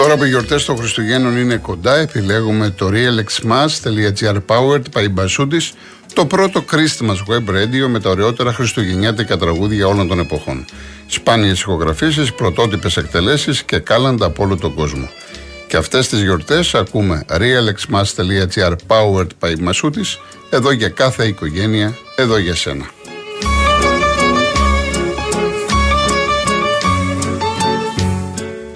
[0.00, 5.70] Τώρα που οι γιορτές των Χριστουγέννων είναι κοντά, επιλέγουμε το realexmas.gr powered by Basudis,
[6.14, 10.64] το πρώτο Christmas web radio με τα ωραιότερα χριστουγεννιάτικα τραγούδια όλων των εποχών.
[11.06, 15.10] Σπάνιες ηχογραφήσεις, πρωτότυπες εκτελέσεις και κάλαντα από όλο τον κόσμο.
[15.68, 20.18] Και αυτές τις γιορτές ακούμε realexmas.gr powered by Basudis,
[20.50, 22.90] εδώ για κάθε οικογένεια, εδώ για σένα.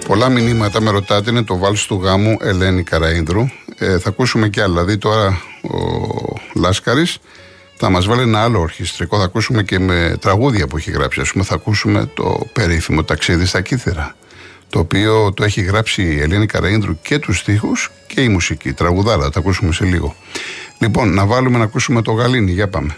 [0.07, 3.45] Πολλά μηνύματα με ρωτάτε είναι το βάλς του γάμου Ελένη Καραίνδρου.
[3.77, 4.73] Ε, θα ακούσουμε και άλλα.
[4.73, 5.79] Δηλαδή τώρα ο
[6.53, 7.17] Λάσκαρης
[7.75, 9.17] θα μας βάλει ένα άλλο ορχιστρικό.
[9.17, 11.21] Θα ακούσουμε και με τραγούδια που έχει γράψει.
[11.21, 14.15] Ας πούμε θα ακούσουμε το περίφημο ταξίδι στα Κύθερα.
[14.69, 18.73] Το οποίο το έχει γράψει η Ελένη Καραίνδρου και τους στίχους και η μουσική.
[18.73, 20.15] Τραγουδάρα, θα ακούσουμε σε λίγο.
[20.79, 22.51] Λοιπόν, να βάλουμε να ακούσουμε το Γαλήνι.
[22.51, 22.95] Για πάμε.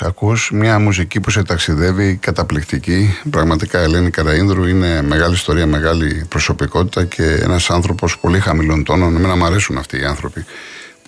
[0.00, 0.08] Χαλαρώνει.
[0.08, 3.18] Ακούς μια μουσική που σε ταξιδεύει καταπληκτική.
[3.30, 9.16] Πραγματικά η Ελένη Καραίνδρου είναι μεγάλη ιστορία, μεγάλη προσωπικότητα και ένας άνθρωπος πολύ χαμηλών τόνων.
[9.16, 10.44] Εμένα μου αρέσουν αυτοί οι άνθρωποι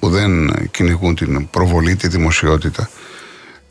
[0.01, 2.91] που δεν κυνηγούν την προβολή, τη δημοσιότητα.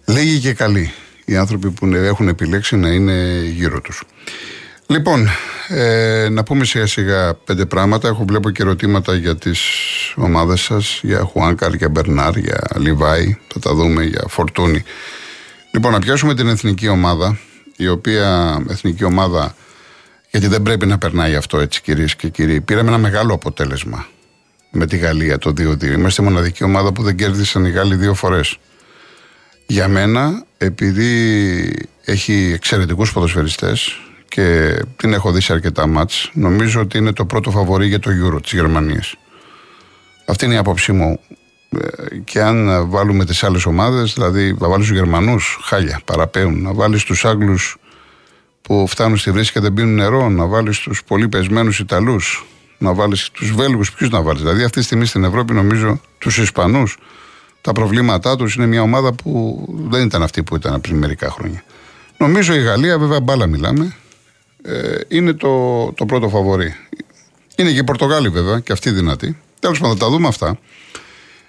[0.05, 0.91] Λέγει και καλοί
[1.25, 4.03] οι άνθρωποι που έχουν επιλέξει να είναι γύρω τους.
[4.91, 5.27] Λοιπόν,
[5.67, 8.07] ε, να πούμε σιγά σιγά πέντε πράγματα.
[8.07, 9.61] Έχω βλέπω και ερωτήματα για τις
[10.15, 14.83] ομάδες σας, για Χουάνκαρ, για Μπερνάρ, για Λιβάη, θα τα δούμε, για Φορτούνη.
[15.71, 17.39] Λοιπόν, να πιάσουμε την εθνική ομάδα,
[17.77, 19.55] η οποία εθνική ομάδα,
[20.31, 24.07] γιατί δεν πρέπει να περνάει αυτό έτσι κυρίες και κύριοι, πήραμε ένα μεγάλο αποτέλεσμα
[24.71, 25.83] με τη Γαλλία το 2-2.
[25.83, 28.57] Είμαστε η μοναδική ομάδα που δεν κέρδισαν οι Γάλλοι δύο φορές.
[29.65, 31.09] Για μένα, επειδή
[32.05, 33.95] έχει εξαιρετικούς ποδοσφαιριστές,
[34.33, 36.31] και την έχω δει σε αρκετά μάτς.
[36.33, 39.15] Νομίζω ότι είναι το πρώτο φαβορή για το Euro της Γερμανίας.
[40.25, 41.19] Αυτή είναι η άποψή μου.
[41.69, 46.61] Ε, και αν βάλουμε τις άλλες ομάδες, δηλαδή να βάλεις τους Γερμανούς, χάλια, παραπέουν.
[46.61, 47.77] Να βάλεις τους Άγγλους
[48.61, 52.45] που φτάνουν στη βρύση και δεν πίνουν νερό, να βάλεις τους πολύ πεσμένους Ιταλούς,
[52.77, 54.41] να βάλεις τους Βέλγους, ποιους να βάλεις.
[54.41, 56.97] Δηλαδή αυτή τη στιγμή στην Ευρώπη νομίζω τους Ισπανούς,
[57.61, 61.63] τα προβλήματά τους είναι μια ομάδα που δεν ήταν αυτή που ήταν πριν μερικά χρόνια.
[62.17, 63.95] Νομίζω η Γαλλία, βέβαια μπάλα μιλάμε,
[64.61, 66.75] ε, είναι το, το πρώτο φαβορή.
[67.55, 69.37] Είναι και οι Πορτογάλοι βέβαια και αυτοί δυνατοί.
[69.59, 70.59] Τέλος πάντων, θα τα δούμε αυτά.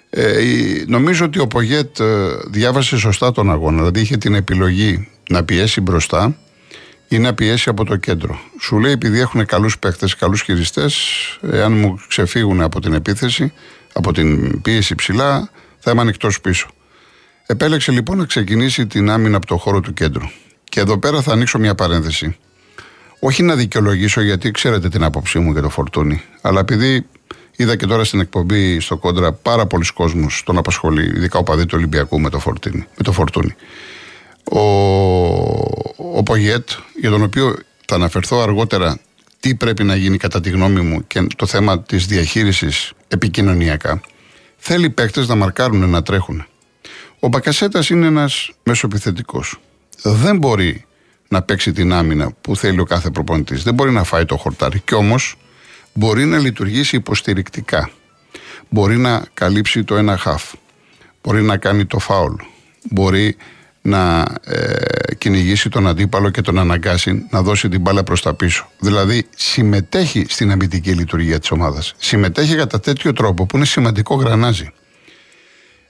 [0.09, 0.43] Ε,
[0.87, 3.77] νομίζω ότι ο Πογέτ ε, διάβασε σωστά τον αγώνα.
[3.77, 6.37] Δηλαδή είχε την επιλογή να πιέσει μπροστά
[7.07, 8.39] ή να πιέσει από το κέντρο.
[8.61, 10.95] Σου λέει επειδή έχουν καλούς παίχτε, καλούς χειριστές,
[11.41, 13.53] εάν μου ξεφύγουν από την επίθεση,
[13.93, 15.49] από την πίεση ψηλά,
[15.79, 16.67] θα είμαι ανοιχτός πίσω.
[17.45, 20.25] Επέλεξε λοιπόν να ξεκινήσει την άμυνα από το χώρο του κέντρου.
[20.63, 22.37] Και εδώ πέρα θα ανοίξω μια παρένθεση.
[23.25, 27.05] Όχι να δικαιολογήσω γιατί ξέρετε την άποψή μου για το φορτούνι, αλλά επειδή
[27.55, 31.65] Είδα και τώρα στην εκπομπή στο κόντρα πάρα πολλοί κόσμους τον απασχολεί, ειδικά ο παδί
[31.65, 33.55] του Ολυμπιακού με το, φορτίνι, με το φορτούνι.
[34.43, 34.59] Ο,
[36.17, 37.55] ο Πογέτ, για τον οποίο
[37.85, 38.99] θα αναφερθώ αργότερα
[39.39, 44.01] τι πρέπει να γίνει κατά τη γνώμη μου και το θέμα της διαχείρισης επικοινωνιακά,
[44.57, 46.45] θέλει παίκτες να μαρκάρουν, να τρέχουν.
[47.19, 49.59] Ο Μπακασέτας είναι ένας μεσοπιθετικός.
[50.03, 50.85] Δεν μπορεί
[51.33, 53.63] να παίξει την άμυνα που θέλει ο κάθε προπονητής.
[53.63, 54.79] Δεν μπορεί να φάει το χορτάρι.
[54.79, 55.35] Κι όμως
[55.93, 57.89] μπορεί να λειτουργήσει υποστηρικτικά.
[58.69, 60.43] Μπορεί να καλύψει το ένα χαφ.
[61.23, 62.33] Μπορεί να κάνει το φάουλ.
[62.89, 63.35] Μπορεί
[63.81, 68.69] να ε, κυνηγήσει τον αντίπαλο και τον αναγκάσει να δώσει την μπάλα προς τα πίσω.
[68.79, 71.93] Δηλαδή συμμετέχει στην αμυντική λειτουργία της ομάδας.
[71.97, 74.71] Συμμετέχει κατά τέτοιο τρόπο που είναι σημαντικό γρανάζι.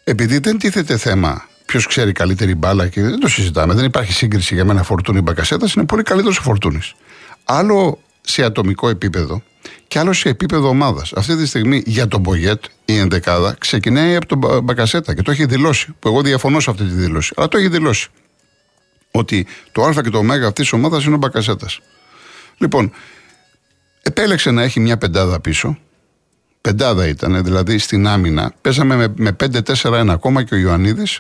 [0.04, 4.54] Επειδή δεν τίθεται θέμα ποιος ξέρει καλύτερη μπάλα και δεν το συζητάμε, δεν υπάρχει σύγκριση
[4.54, 6.94] για μένα φορτούνη μπακασέτας, είναι πολύ καλύτερος ο φορτούνης.
[7.44, 9.44] Άλλο σε ατομικό επίπεδο
[9.88, 11.14] και άλλο σε επίπεδο ομάδας.
[11.16, 15.46] Αυτή τη στιγμή για τον Μπογιέτ η ενδεκάδα ξεκινάει από τον Μπακασέτα και το έχει
[15.46, 15.96] δηλώσει.
[16.00, 17.34] Που εγώ διαφωνώ σε αυτή τη δήλωση.
[17.36, 18.08] Αλλά το έχει δηλώσει.
[19.12, 21.80] Ότι το Α και το Ω αυτής της ομάδας είναι ο Μπακασέτας.
[22.58, 22.92] Λοιπόν,
[24.02, 25.78] επέλεξε να έχει μια πεντάδα πίσω.
[26.62, 28.54] Πεντάδα ήταν, δηλαδή στην άμυνα.
[28.62, 31.20] Παίζαμε με, με 5-4-1 ακόμα και ο Ιωαννίδης.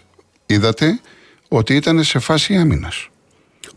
[0.53, 0.99] Είδατε
[1.47, 3.07] ότι ήταν σε φάση άμυνας.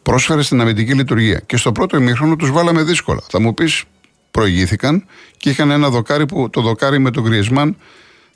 [0.03, 1.41] Πρόσφερε στην αμυντική λειτουργία.
[1.47, 3.21] Και στο πρώτο ημίχρονο τους βάλαμε δύσκολα.
[3.29, 3.85] Θα μου πεις,
[4.31, 5.05] προηγήθηκαν
[5.37, 7.77] και είχαν ένα δοκάρι που το δοκάρι με τον Γκριεσμάν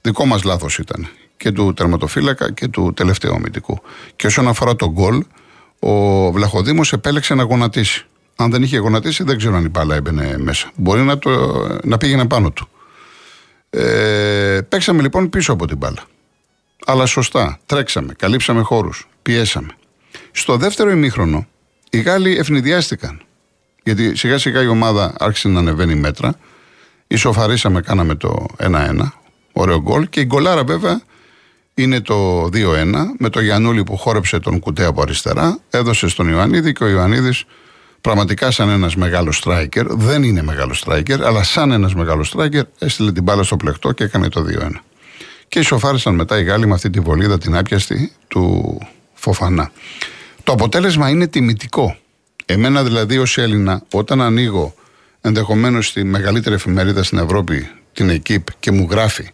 [0.01, 1.09] δικό μας λάθος ήταν.
[1.37, 3.81] Και του τερματοφύλακα και του τελευταίου αμυντικού.
[4.17, 5.25] Και όσον αφορά τον γκολ,
[5.79, 8.07] ο Βλαχοδήμος επέλεξε να γονατίσει.
[8.37, 10.71] Αν δεν είχε γονατίσει, δεν ξέρω αν η μπάλα έμπαινε μέσα.
[10.75, 11.31] Μπορεί να, το,
[11.85, 12.69] να πήγαινε πάνω του.
[13.71, 16.05] Ε, παίξαμε λοιπόν πίσω από την μπάλα.
[16.87, 17.59] Αλλά σωστά.
[17.67, 19.69] Τρέξαμε, καλύψαμε χώρους, πιέσαμε.
[20.31, 21.47] Στο δεύτερο ημίχρονο,
[21.91, 23.23] οι Γάλλοι ευνηδιάστηκαν.
[23.83, 26.35] Γιατί σιγά σιγά η ομάδα άρχισε να ανεβαίνει μέτρα.
[27.07, 29.13] Ισοφαρίσαμε, κάναμε το 1-1.
[29.53, 30.09] Ωραίο γκολ.
[30.09, 31.03] Και η γκολάρα βέβαια
[31.75, 35.59] είναι το 2-1 με το Γιανούλη που χόρεψε τον κουτέ από αριστερά.
[35.71, 37.45] Έδωσε στον Ιωαννίδη και ο Ιωαννίδης
[38.01, 43.13] πραγματικά σαν ένας μεγάλος striker, δεν είναι μεγάλος striker, αλλά σαν ένας μεγάλος striker έστειλε
[43.13, 44.83] την μπάλα στο πλεκτό και έκανε το 2-1.
[45.51, 48.79] Και ισοφάρισαν μετά οι Γάλλοι με αυτή τη βολίδα την άπιαστη του
[49.15, 49.73] Φοφανά.
[50.43, 51.97] Το αποτέλεσμα είναι τιμητικό.
[52.47, 54.75] Εμένα δηλαδή ως Έλληνα, όταν ανοίγω
[55.21, 59.29] ενδεχομένως τη μεγαλύτερη εφημερίδα στην Ευρώπη, την ΕΚΙΠ, και μου γράφει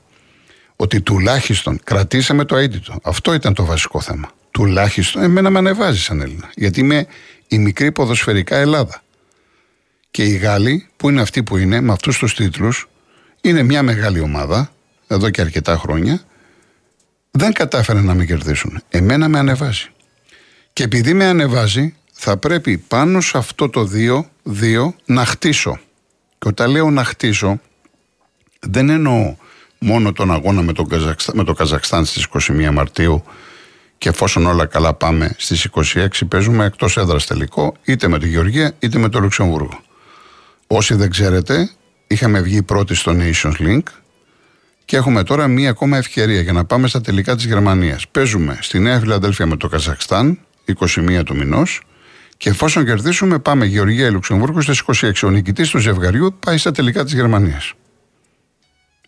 [0.77, 2.99] ότι τουλάχιστον κρατήσαμε το αίτητο.
[3.03, 4.31] Αυτό ήταν το βασικό θέμα.
[4.51, 6.51] Τουλάχιστον εμένα με ανεβάζει σαν Έλληνα.
[6.55, 7.07] Γιατί είμαι
[7.49, 9.03] η μικρή ποδοσφαιρικά Ελλάδα.
[10.11, 12.89] Και οι Γάλλοι, που είναι αυτοί που είναι, με αυτούς τους τίτλους,
[13.41, 14.71] είναι μια μεγάλη ομάδα,
[15.07, 16.21] εδώ και αρκετά χρόνια,
[17.31, 18.83] δεν κατάφεραν να με κερδίσουν.
[18.89, 19.89] Εμένα με ανεβάζει.
[20.73, 25.79] Και επειδή με ανεβάζει, θα πρέπει πάνω σε αυτό το 2-2 να χτίσω.
[26.39, 27.61] Και όταν λέω να χτίσω,
[28.61, 29.37] δεν εννοώ
[29.79, 30.87] μόνο τον αγώνα με το,
[31.33, 33.25] με το Καζακστάν στις 21 Μαρτίου
[33.99, 38.73] και εφόσον όλα καλά πάμε στις 26 παίζουμε εκτός έδρας τελικό είτε με τη Γεωργία
[38.79, 39.81] είτε με το Λουξεμβούργο.
[40.67, 41.71] Όσοι δεν ξέρετε,
[42.07, 43.83] είχαμε βγει πρώτοι στο Nations Link
[44.87, 48.09] και έχουμε τώρα μία ακόμα ευκαιρία για να πάμε στα τελικά της Γερμανίας.
[48.09, 50.39] Παίζουμε στη Νέα Φιλαδέλφια με το Καζακστάν
[50.79, 51.81] 21 του μηνός
[52.37, 55.13] και εφόσον κερδίσουμε, πάμε Γεωργία Λουξεμβούργο στις 26.
[55.23, 57.73] Ο νικητής του ζευγαριού πάει στα τελικά της Γερμανίας.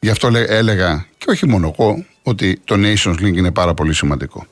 [0.00, 4.47] Γι' αυτό έλεγα, και όχι μόνο εγώ, ότι το Nations League είναι πάρα πολύ σημαντικό.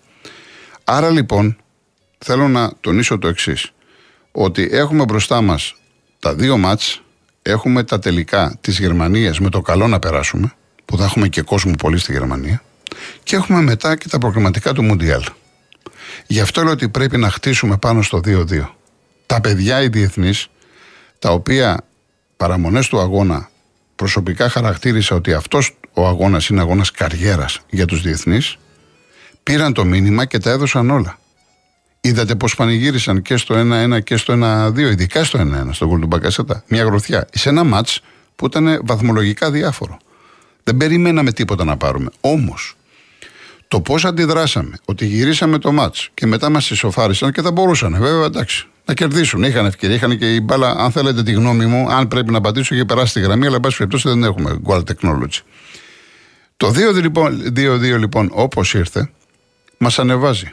[0.84, 1.56] Άρα λοιπόν,
[2.18, 3.70] θέλω να τονίσω το εξής.
[4.32, 5.74] Ότι έχουμε μπροστά μας
[6.18, 7.02] τα δύο μάτς,
[7.42, 10.52] έχουμε τα τελικά της Γερμανίας με το καλό να περάσουμε,
[10.86, 12.62] που θα έχουμε και κόσμο πολύ στη Γερμανία,
[13.22, 15.22] και έχουμε μετά και τα προγραμματικά του Μουντιάλ.
[16.26, 18.74] Γι' αυτό λέω ότι πρέπει να χτίσουμε πάνω στο 2-2.
[19.26, 20.48] Τα παιδιά οι διεθνείς,
[21.18, 21.80] τα οποία
[22.36, 23.48] παραμονές του αγώνα
[23.96, 28.56] προσωπικά χαρακτήρισα ότι αυτός ο αγώνας είναι αγώνας καριέρας για τους διεθνείς,
[29.42, 31.18] πήραν το μήνυμα και τα έδωσαν όλα.
[32.00, 36.06] Είδατε πώς πανηγύρισαν και στο 1-1 και στο 1-2, ειδικά στο 1-1, στο γκολ του
[36.06, 36.62] Μπακασέτα.
[36.68, 37.28] Μια γροθιά.
[37.32, 37.88] Σε ένα ματ
[38.36, 39.98] που ήταν βαθμολογικά διάφορο.
[40.66, 42.10] Δεν περιμέναμε τίποτα να πάρουμε.
[42.20, 42.76] Όμως,
[43.68, 48.24] το πώς αντιδράσαμε, ότι γυρίσαμε το μάτς και μετά μας ισοφάρισαν και θα μπορούσαν, βέβαια
[48.24, 49.42] εντάξει, να κερδίσουν.
[49.42, 52.74] Είχαν ευκαιρία, είχαν και η μπάλα, αν θέλετε τη γνώμη μου, αν πρέπει να πατήσω,
[52.74, 55.40] είχε περάσει τη γραμμή, αλλά εν πάση περιπτώσει δεν έχουμε goal technology.
[56.56, 59.10] Το 2-2 λοιπόν, 2-2, λοιπόν όπως ήρθε,
[59.78, 60.52] μας ανεβάζει.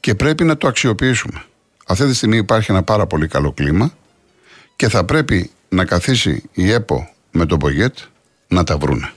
[0.00, 1.44] Και πρέπει να το αξιοποιήσουμε.
[1.86, 3.92] Αυτή τη στιγμή υπάρχει ένα πάρα πολύ καλό κλίμα
[4.76, 7.96] και θα πρέπει να καθίσει η ΕΠΟ με τον Πογέτ
[8.48, 9.10] να τα βρούνε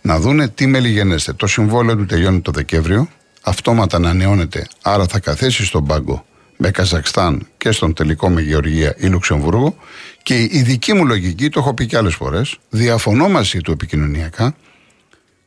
[0.00, 1.32] να δούνε τι μελιγενέστε.
[1.32, 3.08] Το συμβόλαιο του τελειώνει το Δεκέμβριο,
[3.42, 6.24] αυτόματα ανανεώνεται, άρα θα καθέσει στον πάγκο
[6.56, 9.76] με Καζακστάν και στον τελικό με Γεωργία ή Λουξεμβούργο
[10.22, 14.56] Και η δική μου λογική, το έχω πει και άλλες φορές, διαφωνώ μαζί του επικοινωνιακά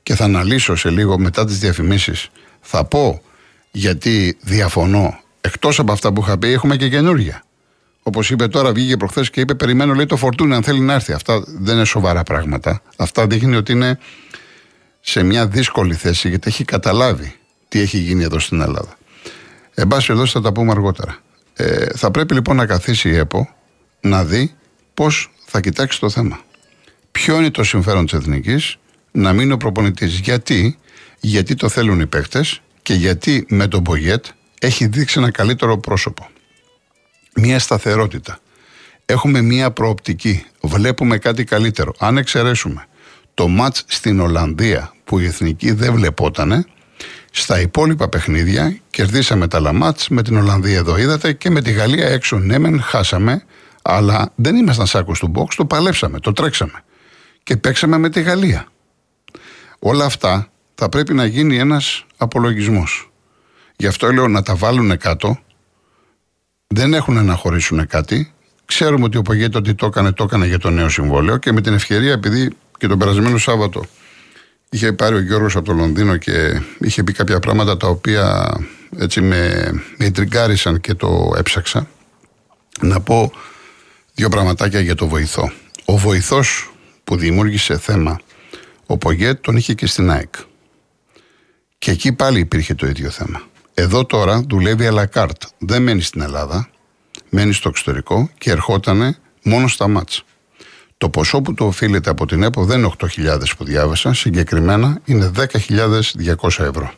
[0.04, 2.30] και θα αναλύσω σε λίγο μετά τις διαφημίσεις.
[2.62, 3.22] Θα πω
[3.72, 5.20] γιατί διαφωνώ.
[5.42, 7.44] Εκτός από αυτά που είχα πει, έχουμε και καινούργια.
[8.10, 11.14] Όπως είπε τώρα, βγήκε προχθές και είπε: Περιμένω, λέει το φορτούνι αν θέλει να έρθει.
[11.14, 12.82] Αυτά δεν είναι σοβαρά πράγματα.
[12.98, 14.00] Αυτά δείχνει ότι είναι
[15.00, 17.36] σε μια δύσκολη θέση γιατί έχει καταλάβει
[17.68, 18.98] τι έχει γίνει εδώ στην Ελλάδα.
[19.74, 21.18] Εν πάση εδώ θα τα πούμε αργότερα.
[21.54, 23.50] Ε, θα πρέπει λοιπόν να καθίσει η ΕΠΟ
[24.02, 24.56] να δει
[24.94, 26.40] πώς θα κοιτάξει το θέμα.
[27.12, 28.78] Ποιο είναι το συμφέρον της Εθνικής
[29.12, 30.20] να μείνει ο προπονητής.
[30.20, 30.78] Γιατί,
[31.20, 32.46] γιατί το θέλουν οι παίχτε
[32.82, 34.26] και γιατί με τον Μπογιέτ
[34.60, 36.30] έχει δείξει ένα καλύτερο πρόσωπο.
[37.36, 38.40] Μία σταθερότητα.
[39.06, 40.46] Έχουμε μία προοπτική.
[40.62, 41.94] Βλέπουμε κάτι καλύτερο.
[42.00, 42.88] Αν εξαιρέσουμε
[43.34, 46.66] το μάτς στην Ολλανδία που η Εθνική δεν βλεπότανε,
[47.32, 52.08] στα υπόλοιπα παιχνίδια κερδίσαμε τα λαμάτς με την Ολλανδία εδώ είδατε και με τη Γαλλία
[52.08, 53.44] έξω ναι μεν χάσαμε
[53.82, 56.84] αλλά δεν ήμασταν σάκος του box, το παλέψαμε, το τρέξαμε
[57.44, 58.68] και παίξαμε με τη Γαλλία.
[59.80, 63.12] Όλα αυτά θα πρέπει να γίνει ένας απολογισμός.
[63.76, 65.40] Γι' αυτό λέω να τα βάλουν κάτω,
[66.74, 68.34] δεν έχουν να χωρίσουν κάτι,
[68.66, 71.62] ξέρουμε ότι ο Πογέτο ότι το έκανε, το έκανε για το νέο συμβόλαιο και με
[71.62, 73.86] την ευκαιρία επειδή και τον περασμένο Σάββατο
[74.70, 78.54] είχε πάρει ο Γιώργος από το Λονδίνο και είχε πει κάποια πράγματα τα οποία
[78.98, 81.88] έτσι με, με τριγκάρισαν και το έψαξα.
[82.82, 83.32] Να πω
[84.14, 85.52] δύο πραγματάκια για το βοηθό.
[85.86, 86.74] Ο βοηθός
[87.04, 88.20] που δημιούργησε θέμα
[88.86, 90.34] ο Πογέτ τον είχε και στην ΑΕΚ.
[91.78, 93.49] Και εκεί πάλι υπήρχε το ίδιο θέμα.
[93.82, 95.48] Εδώ τώρα δουλεύει à la carte.
[95.58, 96.70] Δεν μένει στην Ελλάδα,
[97.30, 100.22] μένει στο εξωτερικό και ερχότανε μόνο στα μάτσα.
[100.98, 105.32] Το ποσό που το οφείλεται από την ΕΠΟ δεν είναι 8.000 που διάβασα, συγκεκριμένα είναι
[105.36, 105.46] 10.200
[106.44, 106.92] ευρώ.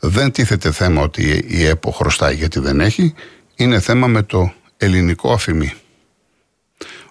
[0.00, 3.14] Δεν τίθεται θέμα ότι η ΕΠΟ χρωστάει γιατί δεν έχει,
[3.56, 5.72] είναι θέμα με το ελληνικό αφημί.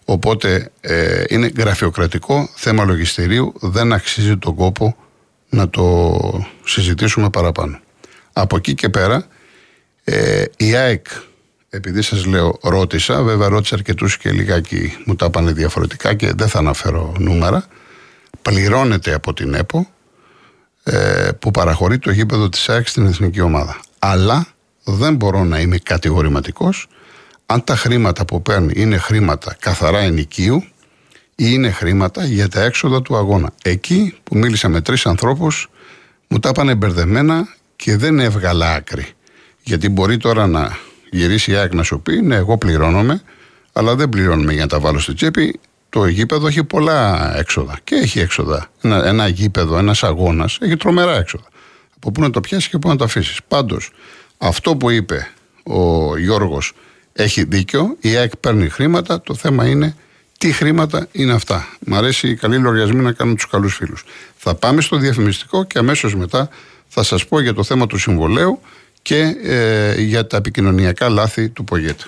[0.05, 4.95] Οπότε ε, είναι γραφειοκρατικό θέμα λογιστηρίου, δεν αξίζει τον κόπο
[5.49, 7.79] να το συζητήσουμε παραπάνω.
[8.39, 9.27] Από εκεί και πέρα,
[10.03, 11.06] ε, η ΑΕΚ
[11.70, 16.48] επειδή σας λέω ρώτησα, βέβαια ρώτησα αρκετούς και λιγάκι μου τα πάνε διαφορετικά και δεν
[16.48, 17.65] θα αναφέρω νούμερα,
[18.41, 19.88] πληρώνεται από την ΕΠΟ
[20.84, 23.79] ε, που παραχωρεί το γήπεδο της ΑΕΚ στην εθνική ομάδα.
[24.00, 24.48] Αλλά
[24.84, 26.88] δεν μπορώ να είμαι κατηγορηματικός
[27.46, 30.63] αν τα χρήματα που παίρνει είναι χρήματα καθαρά ενοικίου
[31.36, 33.50] ή είναι χρήματα για τα έξοδα του αγώνα.
[33.63, 35.70] Εκεί που μίλησα με τρεις ανθρώπους
[36.27, 39.07] μου τα πάνε μπερδεμένα και δεν έβγαλα άκρη.
[39.63, 40.77] Γιατί μπορεί τώρα να
[41.10, 43.22] γυρίσει η ΑΕΚ να σου πει: Ναι, εγώ πληρώνομαι,
[43.74, 45.60] αλλά δεν πληρώνουμε για να τα βάλω στη τσέπη.
[45.89, 47.79] Το γήπεδο έχει πολλά έξοδα.
[47.84, 48.69] Και έχει έξοδα.
[48.81, 51.46] Ένα, ένα γήπεδο, ένας αγώνας έχει τρομερά έξοδα.
[51.96, 53.39] Από πού να το πιάσεις και πού να το αφήσεις.
[53.48, 53.91] Πάντως,
[54.38, 55.31] αυτό που είπε
[55.63, 56.74] ο Γιώργος
[57.13, 57.96] έχει δίκιο.
[58.00, 59.22] Η ΑΕΚ παίρνει χρήματα.
[59.22, 59.96] Το θέμα είναι
[60.38, 61.67] τι χρήματα είναι αυτά.
[61.79, 64.03] Μ' αρέσει οι καλοί λογαριασμοί να κάνουν τους καλούς φίλους.
[64.38, 66.50] Θα πάμε στο διαφημιστικό και αμέσως μετά
[66.88, 68.62] θα σας πω για το θέμα του συμβολέου
[69.01, 72.00] και ε, για τα επικοινωνιακά λάθη του Πογέτ.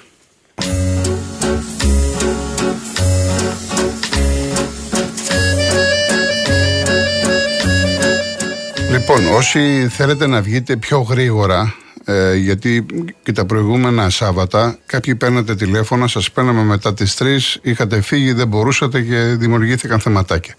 [8.91, 12.85] Λοιπόν, όσοι θέλετε να βγείτε πιο γρήγορα, ε, γιατί
[13.23, 18.47] και τα προηγούμενα Σάββατα κάποιοι παίρνατε τηλέφωνα, σας παίρναμε μετά τις 3, είχατε φύγει, δεν
[18.47, 20.55] μπορούσατε και δημιουργήθηκαν θεματάκια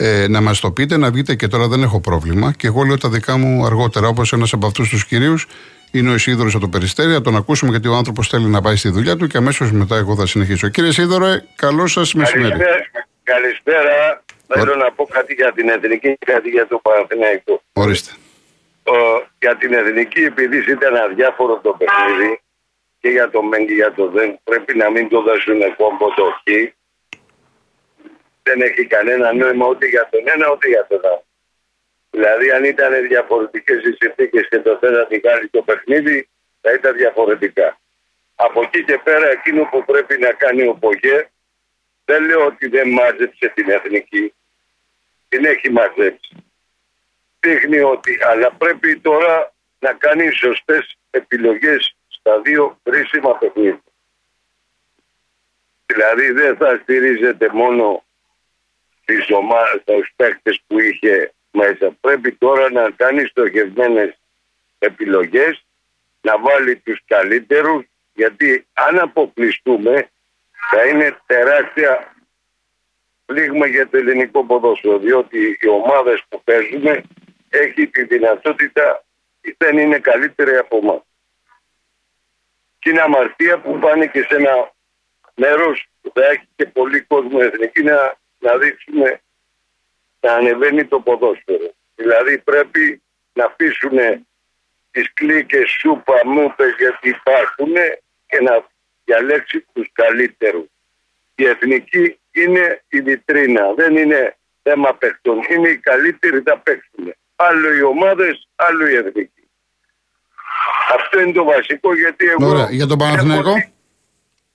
[0.00, 2.52] ε, να μας το πείτε, να βγείτε και τώρα δεν έχω πρόβλημα.
[2.52, 5.46] Και εγώ λέω τα δικά μου αργότερα, όπως ένας από αυτούς τους κυρίους
[5.90, 7.10] είναι ο Ισίδωρος από το Περιστέρι.
[7.10, 9.96] Να τον ακούσουμε γιατί ο άνθρωπος θέλει να πάει στη δουλειά του και αμέσως μετά
[9.96, 10.68] εγώ θα συνεχίσω.
[10.68, 11.26] Κύριε Ισίδωρο,
[11.56, 12.56] καλό σας μεσημέρι.
[13.22, 14.22] Καλησπέρα.
[14.46, 17.62] Θέλω να πω κάτι για την εθνική και κάτι για το Παναθηναϊκό.
[17.72, 18.10] Ορίστε.
[18.82, 18.96] Ο,
[19.38, 22.40] για την εθνική, επειδή ήταν αδιάφορο το παιχνίδι
[23.00, 26.24] και για το ΜΕΝ και για το ΔΕΝ, πρέπει να μην το δώσουν κόμπο το
[26.24, 26.42] Χ
[28.48, 31.24] δεν έχει κανένα νόημα ούτε για τον ένα ούτε για τον άλλο.
[32.10, 36.28] Δηλαδή, αν ήταν διαφορετικές οι συνθήκες και το θέλατε κάνει το παιχνίδι,
[36.60, 37.78] θα ήταν διαφορετικά.
[38.34, 41.28] Από εκεί και πέρα, εκείνο που πρέπει να κάνει ο Πογέ,
[42.04, 44.34] δεν λέω ότι δεν μάζεψε την εθνική.
[45.28, 46.34] Την έχει μαζέψει.
[47.40, 53.82] Δείχνει ότι, αλλά πρέπει τώρα να κάνει σωστές επιλογές στα δύο κρίσιμα παιχνίδια.
[55.86, 58.04] Δηλαδή δεν θα στηρίζεται μόνο
[59.08, 61.96] τις ομάδες, τους παίκτες που είχε μέσα.
[62.00, 64.18] Πρέπει τώρα να κάνει στοχευμένες
[64.78, 65.64] επιλογές,
[66.20, 67.84] να βάλει τους καλύτερους,
[68.14, 70.10] γιατί αν αποκλειστούμε
[70.70, 72.14] θα είναι τεράστια
[73.26, 77.02] πλήγμα για το ελληνικό ποδόσφαιρο, διότι οι ομάδες που παίζουμε
[77.48, 79.04] έχει τη δυνατότητα
[79.56, 81.02] δεν είναι καλύτερη από εμάς.
[82.78, 84.72] Και είναι αμαρτία που πάνε και σε ένα
[85.34, 89.20] μέρος που θα έχει και πολύ κόσμο εθνική να, να δείξουμε
[90.20, 91.70] να ανεβαίνει το ποδόσφαιρο.
[91.94, 93.02] Δηλαδή πρέπει
[93.32, 94.26] να αφήσουν
[94.90, 97.74] τις κλίκες σούπα μούπες γιατί υπάρχουν
[98.26, 98.66] και να
[99.04, 100.66] διαλέξει τους καλύτερους.
[101.34, 105.40] Η εθνική είναι η βιτρίνα, δεν είναι θέμα παιχτών.
[105.48, 107.14] Είναι οι καλύτεροι θα παίξουν.
[107.36, 109.48] Άλλο οι ομάδες, άλλο η εθνική.
[110.94, 112.48] Αυτό είναι το βασικό γιατί εγώ...
[112.48, 112.70] Ωραία.
[112.70, 113.54] Για τον Παναθηναϊκό.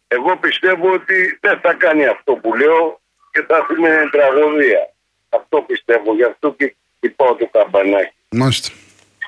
[0.08, 3.02] Εγώ πιστεύω ότι δεν θα κάνει αυτό που λέω
[3.34, 4.94] και θα έχουμε τραγωδία.
[5.30, 8.16] Αυτό πιστεύω, γι' αυτό και είπα το καμπανάκι.
[8.30, 8.70] Μάλιστα.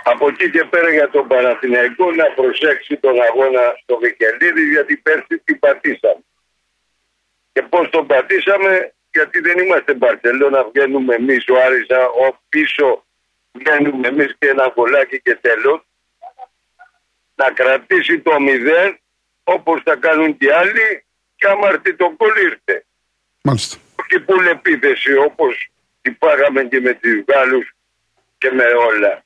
[0.03, 5.41] Από εκεί και πέρα για τον Παναθηναϊκό να προσέξει τον αγώνα στο Βικελίδη γιατί πέρσι
[5.43, 6.23] τι πατήσαμε.
[7.53, 9.97] Και πώς τον πατήσαμε γιατί δεν είμαστε
[10.49, 13.05] να βγαίνουμε εμείς ο Άρισα, ο πίσω
[13.51, 15.81] βγαίνουμε εμείς και ένα κολλάκι και τέλος
[17.35, 18.99] να κρατήσει το μηδέν
[19.43, 22.85] όπως θα κάνουν και άλλοι και αμαρτή το ήρθε.
[23.41, 23.77] Μάλιστα.
[24.05, 25.69] Όχι πουλ επίθεση όπως
[26.01, 27.71] υπάγαμε και με τις Γάλλους
[28.37, 29.23] και με όλα.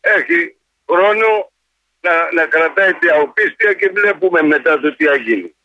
[0.00, 0.56] Έχει
[0.90, 1.50] χρόνο
[2.00, 5.56] να, να κρατάει τη αοπίστια και βλέπουμε μετά το τι θα γίνει.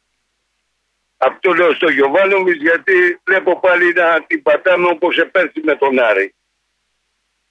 [1.18, 6.36] Αυτό λέω στο Γιωβάνοβιτ γιατί βλέπω πάλι να την πατάμε όπως επέρθει με τον Άρη.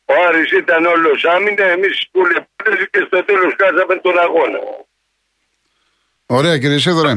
[0.05, 4.59] Ο Άρης ήταν όλος άμυνα, εμείς πουλεπέζοι και στο τέλος χάσαμε τον αγώνα.
[6.33, 7.15] Ωραία κύριε Σίδωρε.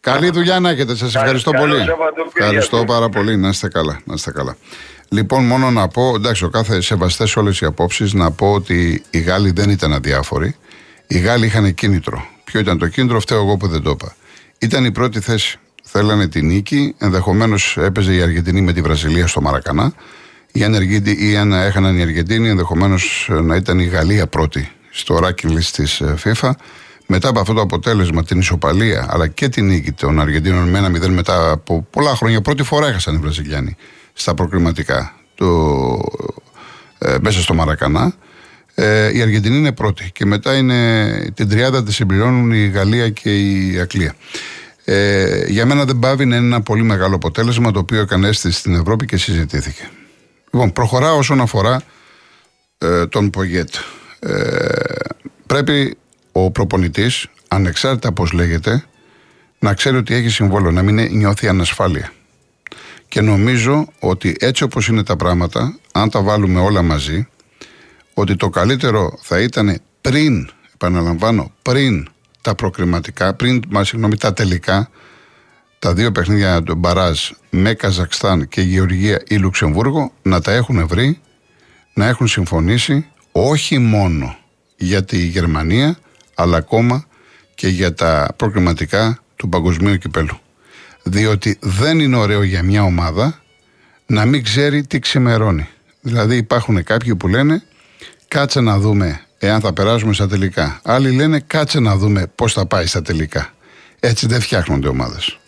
[0.00, 0.96] Καλή δουλειά να έχετε.
[0.96, 1.76] Σας ευχαριστώ πολύ.
[2.36, 3.36] Ευχαριστώ πάρα πολύ.
[3.36, 4.00] Να είστε καλά.
[4.04, 4.56] Να είστε καλά.
[5.08, 9.18] Λοιπόν, μόνο να πω, εντάξει, ο κάθε σεβαστές όλες οι απόψεις, να πω ότι οι
[9.18, 10.56] Γάλλοι δεν ήταν αδιάφοροι.
[11.06, 12.26] Οι Γάλλοι είχαν κίνητρο.
[12.44, 14.14] Ποιο ήταν το κίνητρο, φταίω εγώ που δεν το είπα.
[14.58, 15.58] Ήταν η πρώτη θέση.
[15.82, 16.94] Θέλανε την νίκη.
[16.98, 19.92] Ενδεχομένως έπαιζε η Αργεντινή με τη Βραζιλία στο Μαρακανά
[20.52, 25.50] ή αν, ή αν έχαναν οι Αργεντίνοι, ενδεχομένως να ήταν η Γαλλία πρώτη στο ranking
[25.50, 26.50] list της ε, FIFA.
[27.12, 30.88] Μετά από αυτό το αποτέλεσμα, την ισοπαλία αλλά και την νίκη των Αργεντίνων με ένα
[30.88, 33.76] μηδέν μετά από πολλά χρόνια, πρώτη φορά έχασαν οι Βραζιλιάνοι
[34.12, 35.46] στα προκριματικά το,
[36.98, 38.14] ε, μέσα στο Μαρακανά.
[38.74, 43.38] Ε, η Αργεντινή είναι πρώτη και μετά είναι την τριάδα τη συμπληρώνουν η Γαλλία και
[43.38, 44.14] η Αγγλία.
[44.84, 48.58] Ε, για μένα δεν πάβει να είναι ένα πολύ μεγάλο αποτέλεσμα το οποίο έκανε αίσθηση
[48.58, 49.90] στην Ευρώπη και συζητήθηκε.
[50.52, 51.82] Λοιπόν, προχωράω όσον αφορά
[52.78, 53.74] ε, τον Πογέτ.
[54.20, 54.34] Ε,
[55.46, 55.96] πρέπει
[56.32, 58.84] ο προπονητής, ανεξάρτητα πώς λέγεται,
[59.58, 62.12] να ξέρει ότι έχει συμβόλαιο, να μην νιώθει ανασφάλεια.
[63.08, 67.28] Και νομίζω ότι έτσι όπως είναι τα πράγματα, αν τα βάλουμε όλα μαζί,
[68.14, 72.08] ότι το καλύτερο θα ήταν πριν, επαναλαμβάνω, πριν
[72.40, 74.90] τα προκριματικά, πριν, μα συγγνώμη, τα τελικά,
[75.78, 81.20] τα δύο παιχνίδια του Μπαράζ με Καζακστάν και Γεωργία ή Λουξεμβούργο να τα έχουν βρει,
[81.94, 84.36] να έχουν συμφωνήσει όχι μόνο
[84.76, 85.98] για τη Γερμανία,
[86.40, 87.04] αλλά ακόμα
[87.54, 90.38] και για τα προκριματικά του παγκοσμίου κυπέλου.
[91.02, 93.40] Διότι δεν είναι ωραίο για μια ομάδα
[94.06, 95.68] να μην ξέρει τι ξημερώνει.
[96.00, 97.62] Δηλαδή υπάρχουν κάποιοι που λένε
[98.28, 100.80] κάτσε να δούμε εάν θα περάσουμε στα τελικά.
[100.84, 103.50] Άλλοι λένε κάτσε να δούμε πώς θα πάει στα τελικά.
[104.00, 105.38] Έτσι δεν φτιάχνονται ομάδες.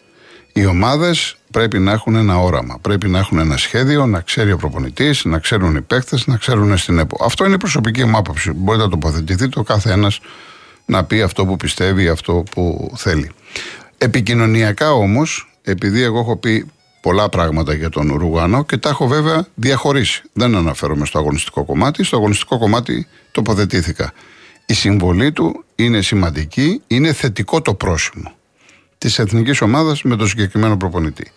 [0.52, 2.78] Οι ομάδες πρέπει να έχουν ένα όραμα.
[2.80, 6.76] Πρέπει να έχουν ένα σχέδιο, να ξέρει ο προπονητής, να ξέρουν οι παίκτες, να ξέρουν
[6.76, 7.24] στην ΕΠΟ.
[7.24, 8.52] Αυτό είναι η προσωπική μου άποψη.
[8.52, 10.20] Μπορείτε να τοποθετηθεί το κάθε ένας
[10.92, 13.30] να πει αυτό που πιστεύει, αυτό που θέλει.
[13.98, 16.66] Επικοινωνιακά όμως, επειδή εγώ έχω πει
[17.00, 20.22] πολλά πράγματα για τον Ρουγάνο και τα έχω βέβαια διαχωρίσει.
[20.32, 22.04] Δεν αναφέρομαι στο αγωνιστικό κομμάτι.
[22.04, 24.12] Στο αγωνιστικό κομμάτι τοποθετήθηκα.
[24.66, 28.32] Η συμβολή του είναι σημαντική, είναι θετικό το πρόσημο
[28.98, 31.32] της εθνικής ομάδας με τον συγκεκριμένο προπονητή.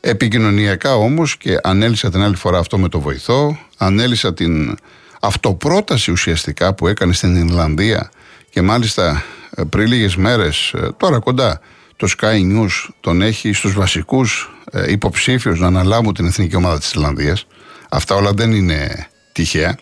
[0.00, 4.76] Επικοινωνιακά όμως και ανέλησα την άλλη φορά αυτό με το βοηθό, ανέλησα την
[5.20, 8.10] αυτοπρόταση ουσιαστικά που έκανε στην Ινλανδία
[8.50, 11.60] και μάλιστα ε, πριν λίγες μέρες, ε, τώρα κοντά,
[11.96, 16.92] το Sky News τον έχει στους βασικούς ε, υποψήφιους να αναλάβουν την εθνική ομάδα της
[16.92, 17.46] Ιρλανδίας.
[17.90, 19.78] Αυτά όλα δεν είναι τυχαία.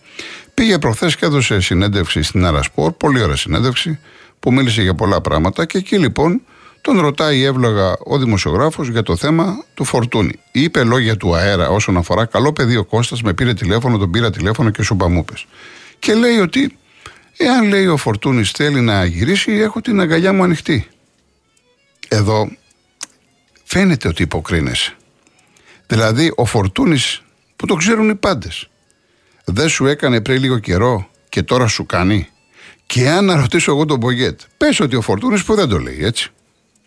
[0.55, 3.99] Πήγε προχθές και έδωσε συνέντευξη στην Αρασπορ, πολύ ωραία συνέντευξη,
[4.41, 6.41] που μίλησε για πολλά πράγματα και εκεί λοιπόν
[6.81, 10.33] τον ρωτάει εύλογα ο δημοσιογράφος για το θέμα του Φορτούνη.
[10.53, 14.31] Είπε λόγια του αέρα όσον αφορά καλό παιδί ο Κώστας, με πήρε τηλέφωνο, τον πήρα
[14.31, 15.33] τηλέφωνο και σου παμούπε.
[15.99, 16.77] Και λέει ότι
[17.39, 20.89] εάν λέει ο Φορτούνης θέλει να γυρίσει, έχω την αγκαλιά μου ανοιχτή.
[22.09, 22.51] Εδώ
[23.65, 24.97] φαίνεται ότι υποκρίνεσαι.
[25.87, 27.23] Δηλαδή ο Φορτούνης
[27.57, 28.69] που το ξέρουν οι πάντες.
[29.45, 32.29] Δεν σου έκανε πριν λίγο καιρό και τώρα σου κάνει.
[32.87, 36.05] Και αν να ρωτήσω εγώ τον Μπογκέτ, πες ότι ο Φορτούνης που δεν το λέει
[36.05, 36.31] έτσι.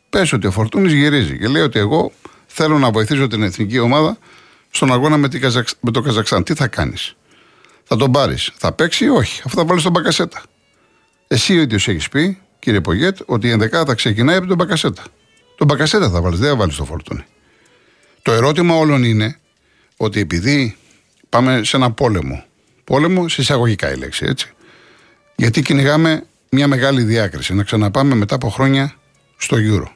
[0.10, 2.12] Πες ότι ο Φορτούνης γυρίζει και λέει ότι εγώ
[2.48, 4.18] θέλω να βοηθήσω την εθνική ομάδα
[4.72, 5.30] στον αγώνα με,
[5.80, 6.44] με το Καζακστάν.
[6.44, 7.16] Τι θα κάνεις,
[7.94, 10.44] Θα τον πάρεις, θα παίξει ή όχι, αφού θα βάλεις τον Μπακασέτα.
[11.28, 15.04] Εσύ ο ίδιος έχεις πει, κύριε Πογέτ, ότι η ενδεκάδα ξεκινάει από τον Μπακασέτα.
[15.58, 17.26] Τον Μπακασέτα θα βάλεις, δεν θα βάλεις το φορτούνι.
[18.22, 19.40] Το ερώτημα όλων είναι
[19.98, 20.78] ότι επειδή
[21.30, 22.44] πάμε σε ένα πόλεμο,
[22.84, 24.54] πόλεμο σε εισαγωγικά η λέξη, έτσι.
[25.36, 28.94] Γιατί κυνηγάμε μια μεγάλη διάκριση, να ξαναπάμε μετά από χρόνια
[29.38, 29.92] στο Euro.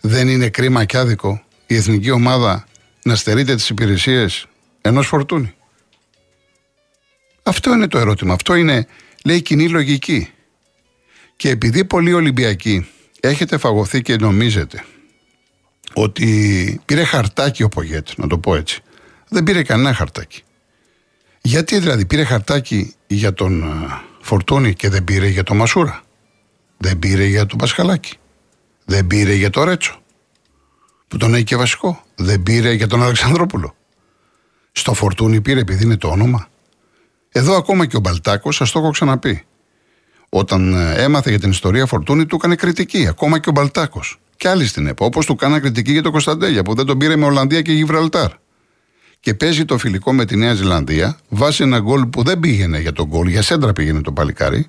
[0.00, 2.66] Δεν είναι κρίμα και άδικο η εθνική ομάδα
[3.02, 4.46] να στερείται τις υπηρεσίες
[4.80, 5.55] ενός φορτούνι.
[7.48, 8.34] Αυτό είναι το ερώτημα.
[8.34, 8.86] Αυτό είναι,
[9.24, 10.30] λέει, κοινή λογική.
[11.36, 12.88] Και επειδή πολλοί Ολυμπιακοί
[13.20, 14.84] έχετε φαγωθεί και νομίζετε
[15.94, 18.80] ότι πήρε χαρτάκι ο Πογέτ, να το πω έτσι.
[19.28, 20.42] Δεν πήρε κανένα χαρτάκι.
[21.40, 23.64] Γιατί δηλαδή πήρε χαρτάκι για τον
[24.20, 26.02] Φορτούνη και δεν πήρε για τον Μασούρα;
[26.76, 28.16] Δεν πήρε για τον Πασχαλάκη.
[28.84, 30.00] Δεν πήρε για τον Ρέτσο.
[31.08, 32.04] Που τον έχει και βασικό.
[32.14, 33.76] Δεν πήρε για τον Αλεξανδρόπουλο.
[34.72, 36.48] Στο Φορτούνη πήρε επειδή είναι το όνομα.
[37.36, 39.44] Εδώ ακόμα και ο Μπαλτάκος, σας το έχω ξαναπεί.
[40.28, 43.06] Όταν ε, έμαθε για την ιστορία Φορτούνη, του έκανε κριτική.
[43.06, 44.20] Ακόμα και ο Μπαλτάκος.
[44.36, 45.04] Και άλλοι στην ΕΠΟ.
[45.04, 48.30] Όπως του κάνανε κριτική για τον Κωνσταντέλια, που δεν τον πήρε με Ολλανδία και Γιβραλτάρ.
[49.20, 52.92] Και παίζει το φιλικό με τη Νέα Ζηλανδία, βάζει ένα γκολ που δεν πήγαινε για
[52.92, 54.66] τον γκολ, για σέντρα πήγαινε το παλικάρι.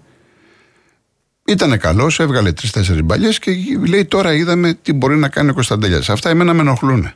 [1.45, 3.51] Ήταν καλός, έβγαλε τρει-τέσσερι μπαλιές και
[3.87, 6.09] λέει τώρα είδαμε τι μπορεί να κάνει ο Κωνσταντέλιας.
[6.09, 7.11] Αυτά εμένα με ενοχλούν.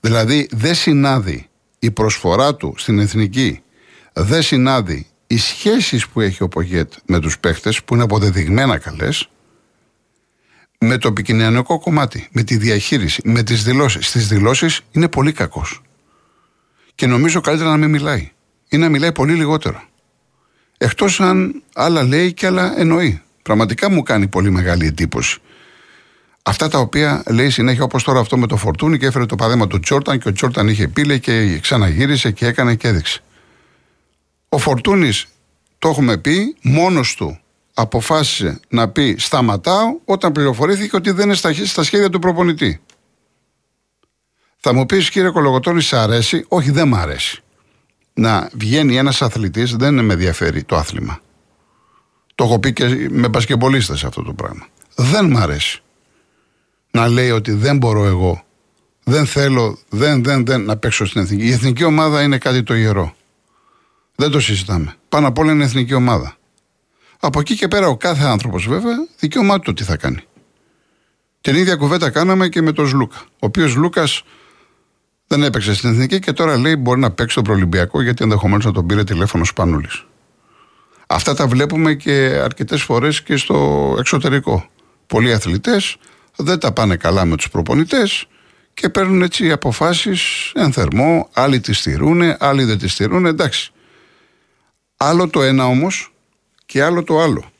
[0.00, 3.60] Δηλαδή δεν συνάδει η προσφορά του στην εθνική
[4.18, 9.28] δεν συνάδει οι σχέσεις που έχει ο Πογέτ με τους παίχτες που είναι αποδεδειγμένα καλές
[10.78, 14.06] με το επικοινωνιακό κομμάτι, με τη διαχείριση, με τις δηλώσεις.
[14.06, 15.82] Στις δηλώσεις είναι πολύ κακός.
[16.94, 18.30] Και νομίζω καλύτερα να μην μιλάει
[18.68, 19.82] ή να μιλάει πολύ λιγότερο.
[20.78, 23.22] Εκτός αν άλλα λέει και άλλα εννοεί.
[23.42, 25.38] Πραγματικά μου κάνει πολύ μεγάλη εντύπωση.
[26.42, 29.66] Αυτά τα οποία λέει συνέχεια, όπως τώρα αυτό με το φορτούνι και έφερε το παράδειγμα
[29.66, 33.20] του Τσόρταν και ο Τσόρταν είχε πήλε και ξαναγύρισε και έκανε και έδειξε.
[34.48, 35.26] Ο Φορτούνης,
[35.78, 37.40] το έχουμε πει, μόνος του
[37.74, 42.80] αποφάσισε να πει σταματάω όταν πληροφορήθηκε ότι δεν είναι στα, σχέδια του προπονητή.
[44.56, 47.42] Θα μου πεις, κύριε Κολογοτώνη, σε αρέσει; Όχι, δεν μ' αρέσει.
[48.14, 51.20] Να βγαίνει ένας αθλητής, δεν με ενδιαφέρει το άθλημα.
[52.34, 54.66] Το έχω πει και με πασκεμπολίστε αυτό το πράγμα.
[54.94, 55.82] Δεν μ' αρέσει.
[56.90, 58.44] Να λέει ότι δεν μπορώ εγώ,
[59.04, 61.46] δεν θέλω, δεν, δεν, δεν να παίξω στην εθνική.
[61.46, 63.14] Η εθνική ομάδα είναι κάτι το ιερό.
[64.16, 64.94] Δεν το συζητάμε.
[65.08, 66.36] Πάνω απ' όλα είναι εθνική ομάδα.
[67.20, 70.22] Από εκεί και πέρα ο κάθε άνθρωπος βέβαια δικαίωμά του τι θα κάνει.
[71.40, 73.16] Την ίδια κουβέντα κάναμε και με τον Λούκα.
[73.16, 74.22] Ο οποίος Λούκας
[75.26, 78.72] δεν έπαιξε στην εθνική και τώρα λέει μπορεί να παίξει τον Προλυμπιακό γιατί ενδεχομένως να
[78.72, 80.04] τον πήρε τηλέφωνο Σπανούλης.
[81.06, 84.68] Αυτά τα βλέπουμε και αρκετές φορές και στο εξωτερικό.
[85.06, 85.96] Πολλοί αθλητές
[86.36, 88.26] δεν τα πάνε καλά με τους προπονητές
[88.74, 91.28] και παίρνουν έτσι αποφάσεις εν θερμό.
[91.32, 93.26] Άλλοι τις στηρούν, άλλοι δεν τις στηρούν.
[93.26, 93.70] Εντάξει.
[94.96, 96.12] Άλλο το ένα όμως
[96.66, 97.50] και άλλο το άλλο.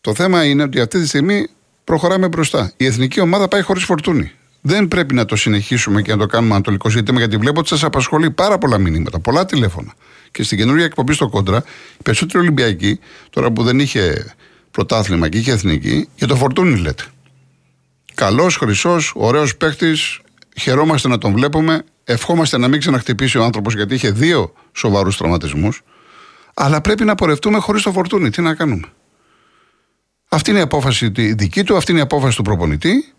[0.00, 1.48] Το θέμα είναι ότι αυτή τη στιγμή
[1.84, 2.72] προχωράμε μπροστά.
[2.76, 4.32] Η εθνική ομάδα πάει χωρίς φορτούνη.
[4.60, 7.84] Δεν πρέπει να το συνεχίσουμε και να το κάνουμε ανατολικό ζήτημα, γιατί βλέπω ότι σας
[7.84, 9.94] απασχολεί πάρα πολλά μηνύματα, πολλά τηλέφωνα.
[10.30, 11.64] Και στην καινούργια εκπομπή στο Κόντρα,
[11.98, 12.98] οι περισσότεροι Ολυμπιακοί,
[13.30, 14.34] τώρα που δεν είχε
[14.70, 17.04] πρωτάθλημα και είχε εθνική, για το φορτούνι λέτε.
[18.14, 20.20] Καλός, χρυσός, ωραίος παίχτης,
[20.60, 21.84] χαιρόμαστε να τον βλέπουμε.
[22.04, 25.82] Ευχόμαστε να μην ξαναχτυπήσει ο άνθρωπος γιατί είχε δύο σοβαρούς τραυματισμούς.
[26.62, 28.30] Αλλά πρέπει να πορευτούμε χωρίς το φορτούνι.
[28.30, 28.86] Τι να κάνουμε.
[30.28, 33.12] Αυτή είναι η απόφαση δική του, αυτή είναι η απόφαση του προπονητή.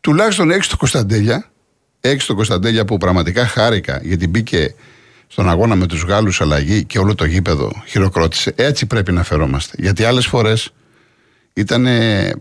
[0.00, 1.50] Τουλάχιστον έχει το Κωνσταντέλια.
[2.00, 4.74] Έχει το Κωνσταντέλια που πραγματικά χάρηκα γιατί μπήκε
[5.26, 8.52] στον αγώνα με τους Γάλλους αλλαγή και όλο το γήπεδο χειροκρότησε.
[8.56, 9.76] Έτσι πρέπει να φερόμαστε.
[9.78, 10.72] Γιατί άλλες φορές
[11.52, 11.86] ήταν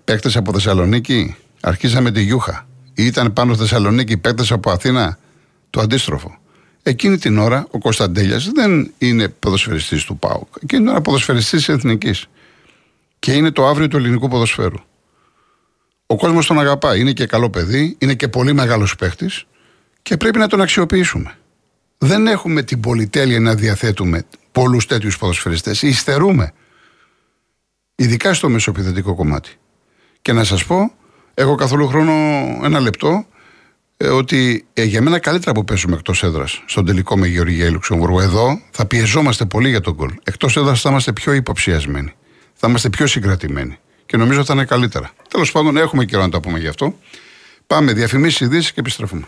[0.04, 2.68] παίκτες από Θεσσαλονίκη, αρχίσαμε τη Γιούχα.
[2.94, 5.18] Ή ήταν πάνω στη Θεσσαλονίκη παίκτες από Αθήνα,
[5.70, 6.38] το αντίστροφο.
[6.84, 10.48] Εκείνη την ώρα ο Κωνσταντέλιας δεν είναι ποδοσφαιριστής του ΠΑΟΚ.
[10.64, 12.26] Εκείνη την ώρα ποδοσφαιριστής της Εθνικής.
[13.20, 14.78] Και είναι το αύριο του ελληνικού ποδοσφαίρου.
[16.06, 17.00] Ο κόσμος τον αγαπάει.
[17.00, 19.46] Είναι και καλό παιδί, είναι και πολύ μεγάλος παίχτης
[20.02, 21.38] και πρέπει να τον αξιοποιήσουμε.
[21.98, 25.82] Δεν έχουμε την πολυτέλεια να διαθέτουμε πολλούς τέτοιους ποδοσφαιριστές.
[25.82, 26.54] Ιστερούμε.
[27.96, 29.52] Ειδικά στο μεσοπιδετικό κομμάτι.
[30.22, 30.94] Και να σας πω,
[31.34, 32.12] έχω καθόλου χρόνο
[32.64, 33.33] ένα λεπτό ε,
[34.10, 38.22] ότι ε, για μένα καλύτερα που πέσουμε εκτός έδρας στον τελικό με Γεωργία Λουξεμβούργο.
[38.22, 40.10] Εδώ θα πιεζόμαστε πολύ για τον κολ.
[40.24, 42.14] Εκτός έδρας θα είμαστε πιο υποψιασμένοι.
[42.54, 43.78] Θα είμαστε πιο συγκρατημένοι.
[44.06, 45.12] Και νομίζω θα είναι καλύτερα.
[45.30, 46.98] Τέλος πάντων, έχουμε καιρό να τα πούμε γι' αυτό.
[47.68, 49.24] Πάμε διαφημίσεις, ειδήσεις και επιστρέφουμε.